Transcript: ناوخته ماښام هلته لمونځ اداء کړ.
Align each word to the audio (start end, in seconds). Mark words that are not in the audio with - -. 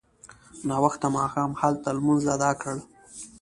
ناوخته 0.67 1.07
ماښام 1.17 1.51
هلته 1.61 1.87
لمونځ 1.97 2.23
اداء 2.35 2.55
کړ. 2.61 2.75